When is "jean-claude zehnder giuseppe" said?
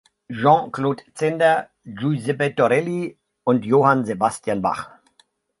0.31-2.55